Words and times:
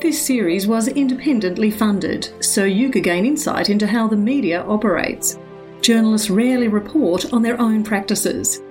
This 0.00 0.24
series 0.24 0.66
was 0.66 0.88
independently 0.88 1.70
funded, 1.70 2.30
so 2.42 2.64
you 2.64 2.88
could 2.88 3.04
gain 3.04 3.26
insight 3.26 3.68
into 3.68 3.86
how 3.86 4.08
the 4.08 4.16
media 4.16 4.62
operates. 4.62 5.38
Journalists 5.82 6.30
rarely 6.30 6.68
report 6.68 7.34
on 7.34 7.42
their 7.42 7.60
own 7.60 7.84
practices. 7.84 8.62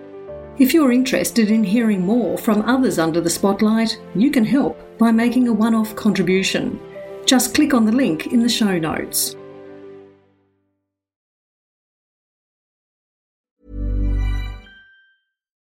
If 0.58 0.74
you're 0.74 0.92
interested 0.92 1.52
in 1.52 1.64
hearing 1.64 2.04
more 2.04 2.36
from 2.36 2.64
others 2.64 2.98
under 2.98 3.22
the 3.22 3.30
spotlight, 3.30 4.02
you 4.16 4.32
can 4.32 4.44
help 4.44 4.80
by 4.98 5.12
making 5.12 5.48
a 5.48 5.54
one 5.54 5.76
off 5.76 5.96
contribution. 5.96 6.80
Just 7.28 7.54
click 7.54 7.76
on 7.76 7.86
the 7.86 7.92
link 7.92 8.34
in 8.34 8.42
the 8.42 8.50
show 8.50 8.80
notes. 8.80 9.36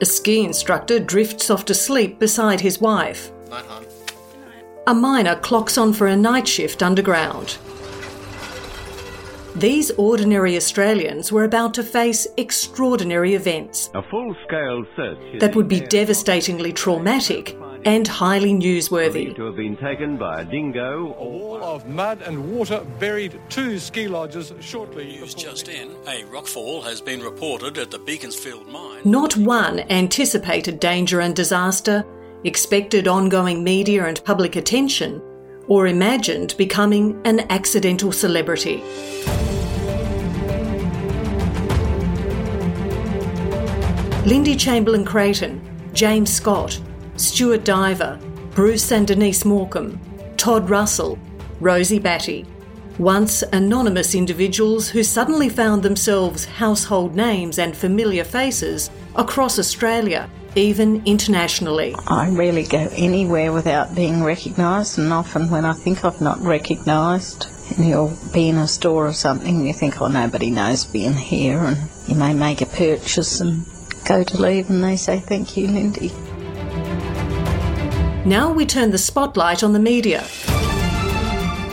A 0.00 0.04
ski 0.04 0.44
instructor 0.44 0.98
drifts 0.98 1.50
off 1.50 1.64
to 1.66 1.74
sleep 1.74 2.18
beside 2.18 2.60
his 2.60 2.80
wife. 2.80 3.30
Night, 3.48 3.64
hon. 3.66 3.84
A 4.86 4.94
miner 4.94 5.36
clocks 5.36 5.78
on 5.78 5.92
for 5.92 6.06
a 6.08 6.16
night 6.16 6.46
shift 6.46 6.82
underground. 6.82 7.56
These 9.56 9.92
ordinary 9.92 10.56
Australians 10.56 11.30
were 11.30 11.44
about 11.44 11.74
to 11.74 11.84
face 11.84 12.26
extraordinary 12.36 13.34
events 13.34 13.88
A 13.94 14.02
full-scale 14.02 14.84
search 14.96 15.38
that 15.38 15.54
would 15.54 15.68
be 15.68 15.78
devastatingly 15.78 16.72
traumatic 16.72 17.56
and 17.84 18.08
highly 18.08 18.52
newsworthy. 18.52 19.34
to 19.36 19.44
have 19.44 19.56
been 19.56 19.76
taken 19.76 20.16
by 20.16 20.40
a 20.40 20.44
dingo 20.44 21.14
A 21.18 21.24
wall 21.24 21.62
of 21.62 21.86
mud 21.86 22.22
and 22.22 22.52
water 22.52 22.84
buried 22.98 23.38
two 23.48 23.78
ski 23.78 24.08
lodges 24.08 24.52
shortly 24.60 25.06
News 25.06 25.34
before 25.34 25.52
just 25.52 25.68
in. 25.68 25.90
A 26.06 26.22
rockfall 26.24 26.82
has 26.84 27.00
been 27.00 27.20
reported 27.20 27.78
at 27.78 27.90
the 27.90 27.98
Beaconsfield 27.98 28.66
mine. 28.68 29.02
Not 29.04 29.36
one 29.36 29.80
anticipated 29.90 30.80
danger 30.80 31.20
and 31.20 31.36
disaster, 31.36 32.04
expected 32.44 33.08
ongoing 33.08 33.62
media 33.62 34.06
and 34.06 34.22
public 34.24 34.56
attention, 34.56 35.22
or 35.66 35.86
imagined 35.86 36.54
becoming 36.58 37.20
an 37.24 37.40
accidental 37.50 38.12
celebrity. 38.12 38.82
Lindy 44.26 44.56
Chamberlain 44.56 45.04
Creighton, 45.04 45.60
James 45.92 46.32
Scott, 46.32 46.80
Stuart 47.16 47.64
Diver, 47.64 48.18
Bruce 48.54 48.90
and 48.92 49.06
Denise 49.06 49.44
Morcombe, 49.44 49.98
Todd 50.36 50.68
Russell, 50.68 51.18
Rosie 51.60 51.98
Batty. 51.98 52.46
Once 52.98 53.42
anonymous 53.52 54.14
individuals 54.14 54.88
who 54.88 55.02
suddenly 55.02 55.48
found 55.48 55.82
themselves 55.82 56.44
household 56.44 57.16
names 57.16 57.58
and 57.58 57.76
familiar 57.76 58.22
faces 58.22 58.90
across 59.16 59.58
Australia, 59.58 60.30
even 60.54 61.02
internationally. 61.04 61.94
I 62.06 62.30
rarely 62.30 62.64
go 62.64 62.88
anywhere 62.92 63.52
without 63.52 63.94
being 63.96 64.22
recognised, 64.22 64.98
and 64.98 65.12
often 65.12 65.50
when 65.50 65.64
I 65.64 65.72
think 65.72 66.04
I've 66.04 66.20
not 66.20 66.40
recognised, 66.40 67.46
you'll 67.78 68.16
be 68.32 68.48
in 68.48 68.58
a 68.58 68.68
store 68.68 69.08
or 69.08 69.12
something, 69.12 69.56
and 69.56 69.66
you 69.66 69.72
think, 69.72 70.00
oh, 70.00 70.08
nobody 70.08 70.50
knows 70.50 70.92
me 70.92 71.06
in 71.06 71.14
here, 71.14 71.58
and 71.58 71.78
you 72.06 72.14
may 72.14 72.32
make 72.32 72.60
a 72.60 72.66
purchase 72.66 73.40
and 73.40 73.66
go 74.06 74.22
to 74.22 74.40
leave, 74.40 74.70
and 74.70 74.84
they 74.84 74.96
say, 74.96 75.18
thank 75.18 75.56
you, 75.56 75.66
Lindy. 75.66 76.12
Now 78.26 78.50
we 78.50 78.64
turn 78.64 78.90
the 78.90 78.96
spotlight 78.96 79.62
on 79.62 79.74
the 79.74 79.78
media, 79.78 80.26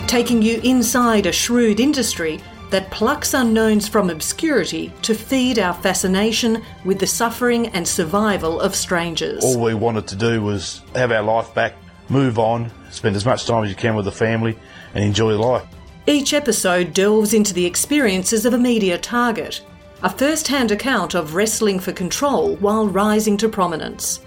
taking 0.06 0.42
you 0.42 0.60
inside 0.66 1.26
a 1.26 1.32
shrewd 1.32 1.80
industry 1.80 2.42
that 2.72 2.92
plucks 2.92 3.34
unknowns 3.34 3.88
from 3.88 4.10
obscurity 4.10 4.92
to 5.04 5.16
feed 5.16 5.60
our 5.60 5.74
fascination 5.74 6.62
with 6.84 7.00
the 7.00 7.08
suffering 7.08 7.68
and 7.68 7.88
survival 7.88 8.60
of 8.60 8.76
strangers. 8.76 9.42
All 9.46 9.62
we 9.62 9.74
wanted 9.76 10.08
to 10.08 10.18
do 10.18 10.42
was 10.42 10.82
have 10.94 11.14
our 11.14 11.24
life 11.24 11.54
back, 11.54 11.76
move 12.10 12.38
on, 12.38 12.70
spend 12.90 13.16
as 13.16 13.26
much 13.26 13.46
time 13.46 13.64
as 13.64 13.70
you 13.70 13.76
can 13.78 13.96
with 13.96 14.04
the 14.04 14.12
family, 14.12 14.58
and 14.94 15.06
enjoy 15.06 15.38
life. 15.38 15.64
Each 16.06 16.34
episode 16.34 16.94
delves 16.94 17.34
into 17.34 17.54
the 17.54 17.66
experiences 17.66 18.46
of 18.46 18.54
a 18.54 18.58
media 18.58 18.98
target, 18.98 19.62
a 20.04 20.10
first 20.10 20.50
hand 20.50 20.72
account 20.72 21.16
of 21.16 21.34
wrestling 21.34 21.80
for 21.80 21.94
control 21.94 22.58
while 22.58 22.90
rising 22.90 23.38
to 23.38 23.48
prominence. 23.48 24.20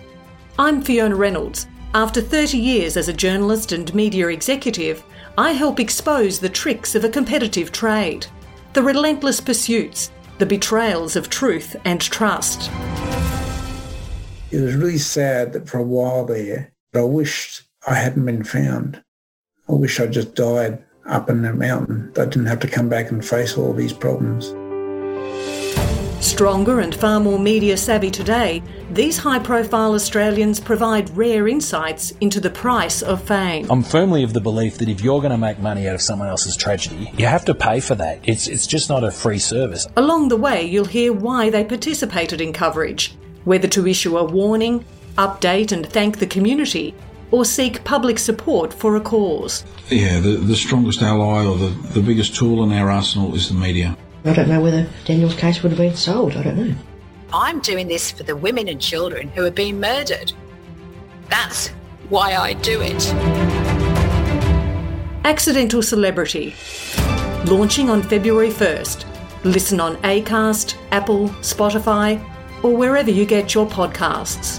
I'm 0.58 0.80
Fiona 0.80 1.16
Reynolds. 1.16 1.66
After 1.94 2.20
30 2.20 2.58
years 2.58 2.96
as 2.96 3.06
a 3.06 3.12
journalist 3.12 3.70
and 3.70 3.94
media 3.94 4.26
executive, 4.26 5.04
I 5.38 5.52
help 5.52 5.78
expose 5.78 6.40
the 6.40 6.48
tricks 6.48 6.96
of 6.96 7.04
a 7.04 7.08
competitive 7.08 7.70
trade, 7.70 8.26
the 8.72 8.82
relentless 8.82 9.40
pursuits, 9.40 10.10
the 10.38 10.46
betrayals 10.46 11.14
of 11.14 11.30
truth 11.30 11.76
and 11.84 12.00
trust. 12.00 12.68
It 14.50 14.60
was 14.60 14.74
really 14.74 14.98
sad 14.98 15.52
that 15.52 15.68
for 15.68 15.78
a 15.78 15.84
while 15.84 16.24
there, 16.24 16.72
I 16.96 17.02
wished 17.02 17.62
I 17.86 17.94
hadn't 17.94 18.26
been 18.26 18.42
found. 18.42 19.00
I 19.68 19.74
wish 19.74 20.00
I 20.00 20.08
just 20.08 20.34
died 20.34 20.82
up 21.06 21.30
in 21.30 21.42
the 21.42 21.52
mountain. 21.52 22.10
I 22.16 22.24
didn't 22.24 22.46
have 22.46 22.60
to 22.60 22.68
come 22.68 22.88
back 22.88 23.12
and 23.12 23.24
face 23.24 23.56
all 23.56 23.72
these 23.72 23.92
problems. 23.92 24.52
Stronger 26.24 26.80
and 26.80 26.94
far 26.94 27.20
more 27.20 27.38
media 27.38 27.76
savvy 27.76 28.10
today, 28.10 28.62
these 28.90 29.18
high 29.18 29.38
profile 29.38 29.92
Australians 29.92 30.58
provide 30.58 31.14
rare 31.14 31.46
insights 31.46 32.12
into 32.12 32.40
the 32.40 32.48
price 32.48 33.02
of 33.02 33.22
fame. 33.22 33.70
I'm 33.70 33.82
firmly 33.82 34.22
of 34.22 34.32
the 34.32 34.40
belief 34.40 34.78
that 34.78 34.88
if 34.88 35.02
you're 35.02 35.20
going 35.20 35.32
to 35.32 35.38
make 35.38 35.58
money 35.58 35.86
out 35.86 35.94
of 35.94 36.00
someone 36.00 36.28
else's 36.28 36.56
tragedy, 36.56 37.12
you 37.18 37.26
have 37.26 37.44
to 37.44 37.54
pay 37.54 37.78
for 37.78 37.94
that. 37.96 38.20
It's 38.24 38.48
it's 38.48 38.66
just 38.66 38.88
not 38.88 39.04
a 39.04 39.10
free 39.10 39.38
service. 39.38 39.86
Along 39.98 40.28
the 40.28 40.36
way, 40.38 40.62
you'll 40.64 40.86
hear 40.86 41.12
why 41.12 41.50
they 41.50 41.62
participated 41.62 42.40
in 42.40 42.54
coverage, 42.54 43.14
whether 43.44 43.68
to 43.68 43.86
issue 43.86 44.16
a 44.16 44.24
warning, 44.24 44.82
update 45.18 45.72
and 45.72 45.86
thank 45.86 46.20
the 46.20 46.26
community, 46.26 46.94
or 47.32 47.44
seek 47.44 47.84
public 47.84 48.18
support 48.18 48.72
for 48.72 48.96
a 48.96 49.00
cause. 49.00 49.62
Yeah, 49.90 50.20
the, 50.20 50.38
the 50.38 50.56
strongest 50.56 51.02
ally 51.02 51.44
or 51.44 51.58
the, 51.58 51.68
the 51.92 52.00
biggest 52.00 52.34
tool 52.34 52.64
in 52.64 52.72
our 52.72 52.90
arsenal 52.90 53.34
is 53.34 53.50
the 53.50 53.54
media. 53.54 53.94
I 54.26 54.32
don't 54.32 54.48
know 54.48 54.60
whether 54.60 54.86
Daniel's 55.04 55.34
case 55.34 55.62
would 55.62 55.72
have 55.72 55.78
been 55.78 55.94
solved. 55.96 56.36
I 56.36 56.42
don't 56.42 56.56
know. 56.56 56.74
I'm 57.32 57.60
doing 57.60 57.88
this 57.88 58.10
for 58.10 58.22
the 58.22 58.34
women 58.34 58.68
and 58.68 58.80
children 58.80 59.28
who 59.28 59.42
have 59.42 59.54
been 59.54 59.80
murdered. 59.80 60.32
That's 61.28 61.68
why 62.08 62.34
I 62.34 62.54
do 62.54 62.80
it. 62.80 63.12
Accidental 65.26 65.82
Celebrity. 65.82 66.54
Launching 67.46 67.90
on 67.90 68.02
February 68.02 68.50
1st. 68.50 69.04
Listen 69.44 69.78
on 69.78 69.96
Acast, 69.96 70.76
Apple, 70.90 71.28
Spotify, 71.40 72.18
or 72.62 72.74
wherever 72.74 73.10
you 73.10 73.26
get 73.26 73.52
your 73.52 73.66
podcasts. 73.66 74.58